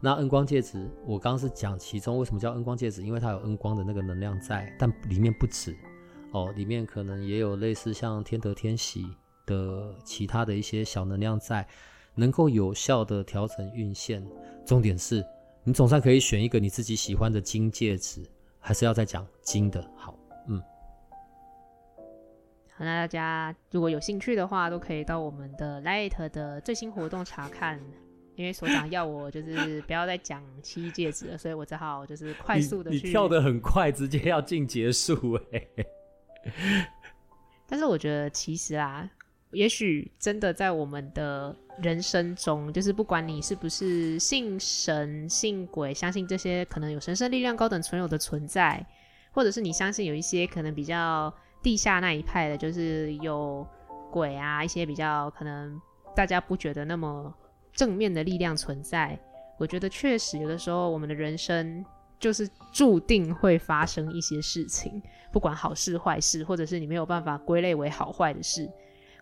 [0.00, 5.76] 那恩光戒指，我刚刚是讲其中为什么叫恩光戒指，因为它有恩光的那个能量在，但里面不止。
[6.32, 9.06] 哦，里面可能也有类似像天德天喜
[9.46, 11.66] 的其他的一些小能量在，
[12.14, 14.26] 能够有效的调整运线。
[14.64, 15.24] 重点是
[15.62, 18.22] 你总算可以选一个你自己喜欢的金戒指，
[18.58, 20.18] 还是要再讲金的好？
[20.48, 20.60] 嗯，
[22.76, 27.80] 好，那大家如果有兴趣的话，都可以到我们的 Light 的最新活动查看。
[28.34, 32.96] 因为所长要我就是不要再讲七戒指了，所以我只好就是快速的去。
[32.96, 35.68] 你，你跳的很快，直接要进结束哎。
[37.68, 39.08] 但是我觉得其实啊，
[39.52, 48.84] 也许真的在我们的人生中，就是不管你是不是信神、信鬼，相信这些可能有神圣力量、高等存有的存在，
[49.32, 51.32] 或者是你相信有一些可能比较
[51.62, 53.66] 地下那一派的，就是有
[54.10, 55.80] 鬼啊，一些比较可能
[56.14, 57.34] 大家不觉得那么。
[57.74, 59.18] 正面的力量存在，
[59.56, 61.82] 我觉得确实有的时候我们的人生
[62.22, 65.02] 就是注定会发生一些事情，
[65.32, 68.70] 不管好事坏事，或者是你没有办法归类为好坏的事。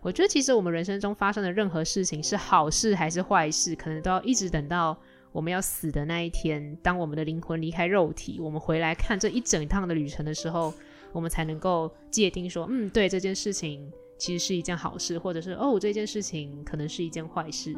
[0.03, 4.95] 我觉得其实我们人生中发生的任何事情是好事还是坏事，可能都要一直等到
[5.31, 10.71] 我们要死的那一天，当我们的灵魂离开肉体，我们回来看这一整趟的旅程的时候，
[11.11, 17.75] 我们才能够界定说，嗯，对，这件事情其实是一件好事，或者是哦，这件事情可能是一件坏事。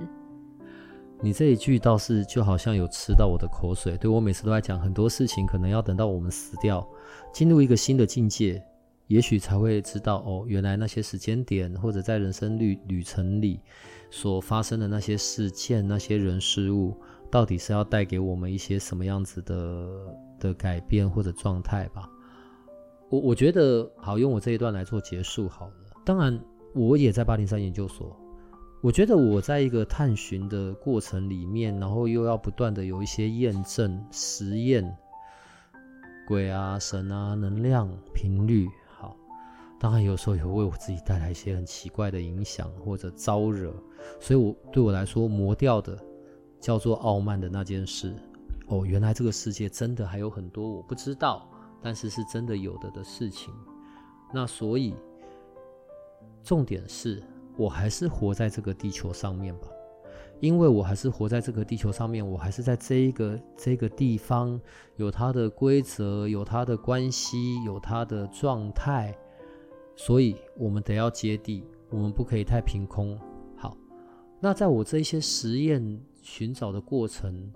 [1.22, 6.86] 你这一句倒是就好像有吃到我的口水，对，我每次都在讲很多事情，可能要等到我们死掉，
[7.34, 8.62] 进入一个新的境界，
[9.08, 13.62] 也许才会知道哦，原来那些时间点或者在人生旅旅程里
[14.12, 16.94] 所发生的那些事件、那些人事物，
[17.32, 19.88] 到底是要带给我们一些什么样子的
[20.40, 22.10] 的改变或者状态吧。
[23.10, 25.74] 我我觉得好，用我这一段来做结束好了。
[26.04, 26.38] 当然，
[26.74, 28.20] 我也在八零三研究所。
[28.84, 34.98] 我觉得我在一个探寻的过程里面，然后又要不断的有一些验证、实验，
[36.28, 39.16] 鬼啊、神啊、能量、频率，好，
[39.80, 43.74] 当然有时候也会为我自己带来一些很奇怪的影响或者招惹，
[44.20, 45.98] 所以我对我来说磨掉的
[46.60, 48.14] 叫做傲慢的那件事。
[48.68, 51.50] 哦，原来这个世界真的还有很多我不知道，
[51.82, 53.54] 但是是真的有的的事情。
[54.34, 54.94] 那所以
[56.44, 57.24] 重点是。
[57.56, 59.68] 我还是活在这个地球上面吧，
[60.40, 64.60] 因为我还是活在这个地球上面，我还是在这一个这个地方，
[64.96, 69.16] 有它的规则，有它的关系，有它的状态，
[69.96, 73.20] 所以我们得要接地，我们不可以太凭空。
[73.56, 73.78] 好，
[74.40, 77.52] 那在我这些实验寻找的过程，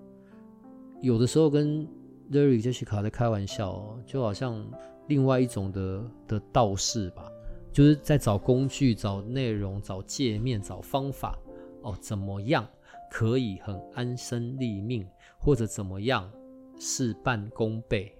[1.02, 1.86] 有的时候跟
[2.30, 4.64] Derek Jessica 在开玩笑，就好像
[5.08, 7.24] 另外一种的的道士吧。
[7.72, 11.38] 就是在找工具、找内容、找界面、找方法
[11.82, 12.66] 哦，怎么样
[13.10, 15.06] 可以很安身立命，
[15.38, 16.30] 或者怎么样
[16.78, 18.14] 事半功倍？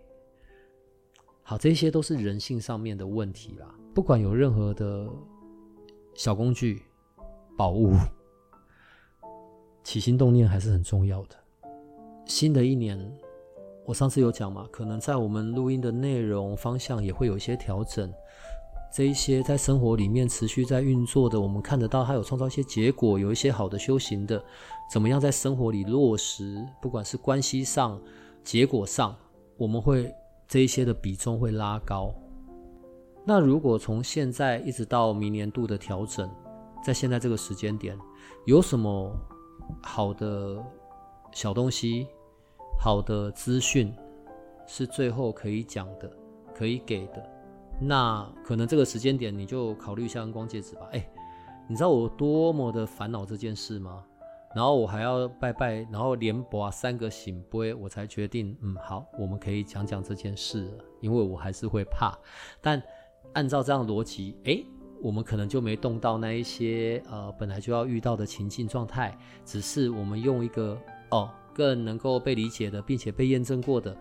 [1.43, 3.75] 好，这些都是人性上面的问题啦。
[3.95, 5.09] 不管有任何的
[6.15, 6.83] 小工具、
[7.57, 7.95] 宝物，
[9.83, 11.37] 起心动念还是很重要的。
[12.27, 13.01] 新的一年，
[13.87, 18.13] 我上次有讲嘛，可能在我们录音的内容方向也会有一些调整。
[18.91, 24.43] 这一些在生活里面持续在运作的，我们看得到，它有创造一些结果，有一些好的修行的，
[24.91, 26.67] 怎么样在生活里落实？
[26.81, 28.01] 不管是关系上、
[28.43, 29.15] 结果上，
[29.57, 30.13] 我们会
[30.47, 32.13] 这一些的比重会拉高。
[33.27, 36.31] 那如果从现在一直到明年度的调整，
[36.83, 37.97] 在现在这个时间点，
[38.47, 39.15] 有什么
[39.83, 40.65] 好的
[41.31, 42.07] 小东西、
[42.81, 43.95] 好的资讯
[44.67, 46.11] 是最后可以讲的、
[46.55, 47.38] 可以给的？
[47.81, 50.89] 那可能这个时间点你就考虑一下光戒指吧。
[50.93, 51.09] 哎，
[51.69, 54.05] 你知道我多么的烦恼这件事吗？
[54.55, 60.85] 然后我还要拜拜，然后连拔三个醒杯，我才决定，嗯，好，我们可以讲讲这件事了。
[61.01, 62.19] 因为我还是会怕，
[62.61, 62.83] 但
[63.35, 64.59] 按照这样的逻辑，哎，
[65.03, 70.77] 我们可能就没动到那一些呃本来就要遇到的情境状态，只是我们用一个
[71.11, 73.97] 哦更能够被理解的，并且被验证过的。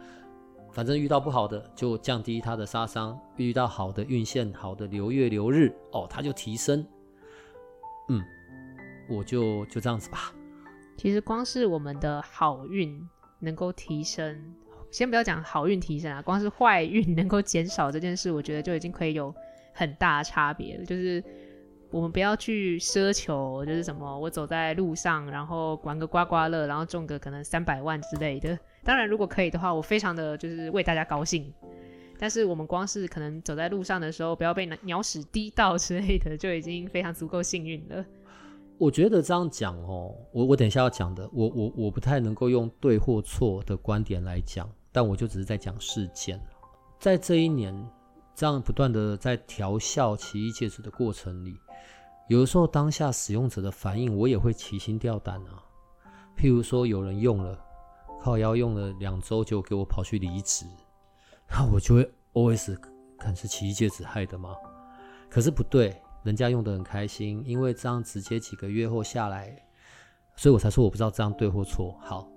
[0.78, 6.86] 反正遇到不好的就降低它的杀伤，遇到好的运线、好的流月流日哦，它就提升。
[8.10, 8.24] 嗯，
[9.10, 10.32] 我就就这样子吧。
[10.96, 12.96] 其实光是我们的好运
[13.40, 14.40] 能够提升，
[14.92, 19.34] 先不要讲好运提升啊，光是坏运能够减少这件事，我觉得就已经可以有
[19.74, 20.86] 很大的差别了。
[20.86, 21.24] 就是
[21.90, 28.56] 我们不要去奢求，就是什么我走在路上，然后玩个刮刮乐，然后中个可能三百万之类的。
[28.88, 31.54] 当然，如果可以的话，我非常的就是为大家高兴。
[32.18, 38.06] 但是我们光是可能走在路上的时候，不要被鸟屎滴到之类的，就已经非常足够幸运了。
[38.78, 46.42] 我觉得这样讲哦，我我等一下要讲的，我我我不太能够用对或错的观点来讲，但我就只是在讲事件。
[46.98, 47.76] 在这一年，
[48.34, 51.54] 这样不断的在调校奇异戒指的过程里，
[52.30, 55.62] 有的时候当下使用者的反应，我也会提心吊胆啊。
[56.38, 57.60] 譬如说，有人用了
[58.20, 60.66] 靠腰用了两周，就给我跑去离职，
[61.50, 62.78] 那我就会 OS，
[63.18, 64.56] 看是奇异戒指害的吗？
[65.30, 69.56] 可是不对，人家用得很开心，因为这样直接几个月后下来，
[70.36, 71.98] 所以我才说我不知道这样对或错。
[72.02, 72.30] 好，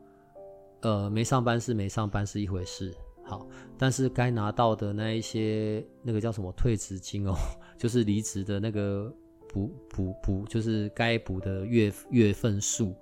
[0.83, 3.47] 呃，没上班是没上班是一回事，好，
[3.79, 7.35] 但是该拿到的那一些那个叫什么退职金哦，
[7.79, 9.13] 就是离职的那个
[9.53, 12.95] 补补补，就是该补的月月份数。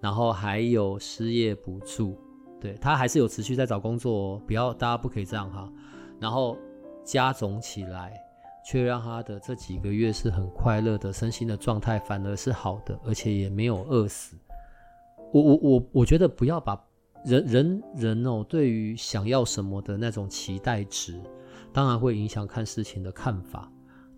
[0.00, 2.18] 然后还有失业补助，
[2.60, 5.72] 对，他还是有持续在找工作哦，不要大家不可以这样哈。
[6.18, 6.58] 然后
[7.04, 8.12] 加总起来，
[8.66, 14.36] 却让他的这几个月是很快乐的，身心的状态反而是好的，而且也没有饿死。
[15.32, 16.84] 我我我我觉得不要把
[17.24, 21.20] 人人人哦，对于想要什么的那种期待值，
[21.72, 23.70] 当然会影响看事情的看法，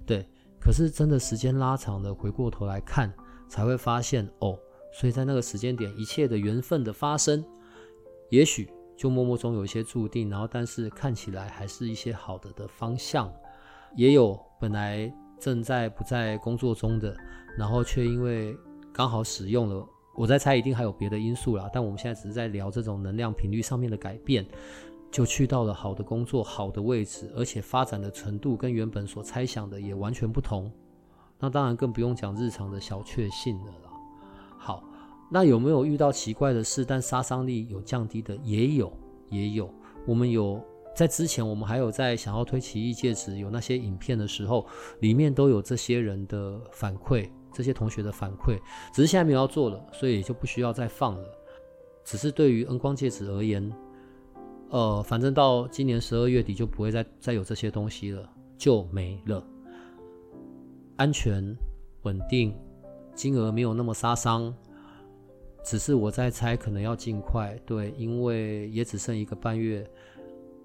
[0.07, 0.27] 对。
[0.65, 3.13] 可是真的时间拉长了，回过头来看，
[3.49, 4.59] 才会发现哦。
[4.91, 7.45] 所以在那个时间点，一切的缘分的发生，
[8.31, 13.31] 也许就默默中有一些注定，然后但是看起来还是一些好的的方向，
[13.95, 17.15] 也有本来正在不在工作中的，
[17.59, 18.57] 然后却因为
[18.93, 19.87] 刚好使用了，
[20.17, 24.47] 我在猜一定还有别的因素啦，但我们现在只是在聊这种能量频率上面的改变，
[25.15, 30.69] 就去到了好的工作、好的位置，而且发展的程度跟原本所猜想的也完全不同，
[31.39, 33.93] 那当然更不用讲日常的小确幸了啦。
[34.59, 34.83] 好，
[35.31, 38.35] 那有没有遇到奇怪的事，但杀伤力有降低的？
[38.43, 38.93] 也有，
[39.31, 39.73] 也有。
[40.05, 40.61] 我们有
[40.97, 44.67] 在之前，我们还有在想要推奇异戒指，有那些影片的时候，
[44.99, 48.59] 里面都有这些人的反馈，这些同学的反馈。
[48.93, 51.25] 只是现在没有要做了，所以也就不需要再放了。
[52.03, 53.73] 只是对于恩光戒指而言，
[54.75, 59.41] 呃，反正到今年十二月底就不会再再有这些东西了，就没了。
[60.97, 61.57] 安全，
[62.03, 62.53] 稳定。
[63.15, 64.53] 金额没有那么杀伤，
[65.63, 67.57] 只是我在猜，可能要尽快。
[67.65, 69.89] 对，因为也只剩一个半月，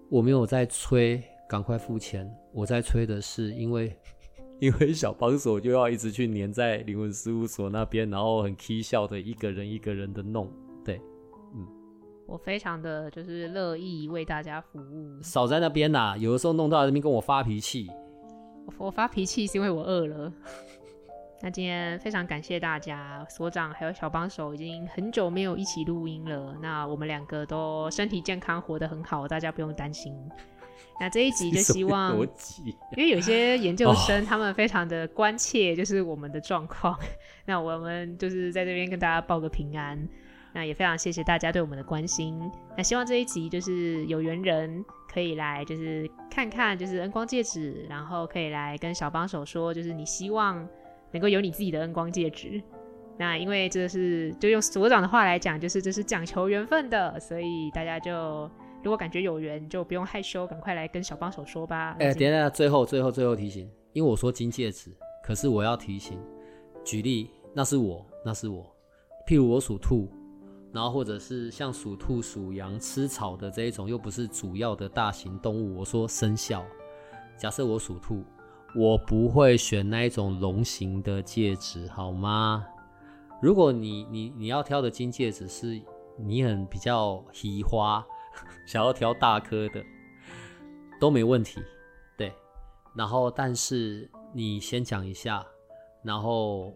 [0.10, 2.28] 我没有在催，赶快付钱。
[2.52, 3.96] 我在催的是，因为
[4.60, 10.52] 因为小帮手就要一直去黏在灵魂事务所那边，然后很起笑的一个人一个人的弄。
[10.84, 11.00] 对，
[12.30, 15.20] 我非常的就是乐意为大家服务。
[15.24, 17.90] 少在那边呐，有的时候弄到那边跟我发脾气。
[18.78, 20.32] 我发脾气是因为我饿了。
[21.42, 26.56] 那今天非常感谢大家，所长还有小帮手已经很久没有一起录音了。
[26.62, 30.14] 那我们两个都身体健康，活得很好，大家不用担心。
[31.00, 32.16] 那这一集就希望，
[32.96, 36.96] 因为有些研究生他们非常的关切，就是我们的状况。
[37.48, 39.98] 那我们就是在这边跟大家报个平安。
[40.54, 42.40] 那也非常谢谢大家对我们的关心。
[42.78, 50.68] 那希望这一集就是有缘人可以来，就是看看，就是恩光戒指，然后可以来跟小帮手说，就是你希望。
[51.12, 52.62] 能够有你自己的恩光戒指，
[53.18, 58.48] 那因为这是就用所长的话来讲，就是这是讲求缘分的，所以大家就
[58.84, 61.96] 如果感觉有缘，就不用害羞，赶快来跟小帮手说吧。
[61.98, 66.20] 哎、欸，等一下，最后最后最后提醒，因为我说金戒指，可是我要提醒，
[66.86, 68.64] 举例，那是我，那是我，
[69.26, 70.08] 譬如我属兔，
[70.72, 76.64] 然后或者是像属兔、属羊吃草的这一种，又不是主要的大型动物，我说生肖，
[77.38, 78.24] 假设我属兔。
[78.76, 82.64] 我不会选那一种龙形的戒指，好吗？
[83.42, 85.82] 如果你你你要挑的金戒指是
[86.16, 88.06] 你很比较喜花，
[88.68, 89.84] 想要挑大颗的，
[91.02, 91.60] 都没问题。
[92.16, 92.32] 对，
[92.94, 95.44] 然后但是你先讲一下，
[96.04, 96.72] 然后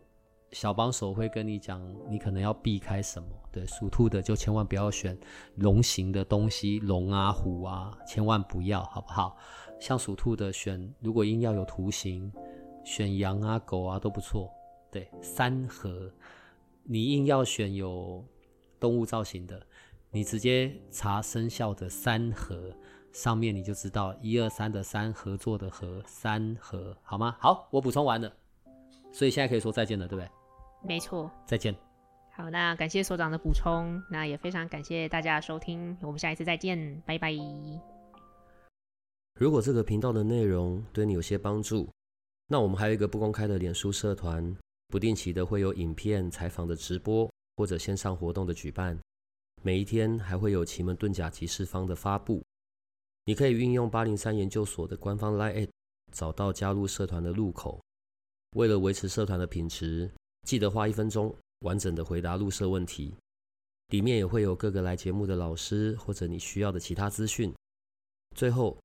[0.53, 3.27] 小帮手会跟你讲，你可能要避开什么。
[3.51, 5.17] 对，属兔的就千万不要选
[5.55, 9.35] 龙形的东西，龙啊虎啊，千万不要，好不好？
[9.79, 12.31] 像属兔的选，如果硬要有图形，
[12.85, 14.49] 选羊啊、狗啊都不错。
[14.89, 16.11] 对，三合，
[16.83, 18.23] 你硬要选有
[18.79, 19.61] 动物造型的，
[20.11, 22.71] 你直接查生肖的三合，
[23.11, 27.35] 上面你就知道一二三的三合作的合三合，好吗？
[27.39, 28.31] 好，我补充完了，
[29.11, 30.29] 所以现在可以说再见了，对不对？
[30.83, 31.73] 没错，再见。
[32.35, 37.31] 好，那感谢所长的补充，那也非常感谢大家的收听，我们下一次再见，拜拜。
[39.35, 41.89] 如果这个频道的内容对你有些帮助，
[42.47, 44.55] 那我们还有一个不公开的脸书社团，
[44.87, 48.99] 不定期的会有影片、采访的直播或者线上活动的举办，
[49.61, 52.43] 每一天还会有奇门遁甲集市方的发布。
[53.25, 55.69] 你可以运用八零三研究所的官方 LINE@
[56.11, 57.79] 找到加入社团的入口。
[58.55, 60.11] 为了维持社团的品质，
[60.43, 63.13] 记得花一分钟完整的回答入社问题。
[63.89, 67.53] 里面也会有各个来节目的老师或者你需要的其他资讯。
[68.35, 68.77] 最后。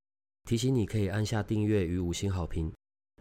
[0.46, 2.72] 提醒你可以按下订阅与五星好评，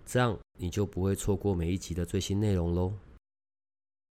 [0.05, 2.93] 这样你就不会错过每一集的最新内容喽。